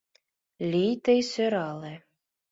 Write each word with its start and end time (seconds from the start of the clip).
Лий 0.71 0.93
тый 1.05 1.19
сӧрале. 1.31 1.93